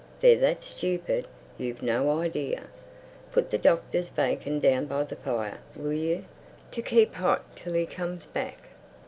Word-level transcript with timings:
They're 0.19 0.35
that 0.39 0.63
stupid, 0.63 1.27
you've 1.59 1.83
no 1.83 2.19
idea!—Put 2.21 3.51
the 3.51 3.59
Doctor's 3.59 4.09
bacon 4.09 4.57
down 4.57 4.87
by 4.87 5.03
the 5.03 5.15
fire, 5.15 5.59
will 5.75 5.93
you?—to 5.93 6.81
keep 6.81 7.13
hot 7.13 7.43
till 7.55 7.73
he 7.73 7.85
comes 7.85 8.25
back." 8.25 8.69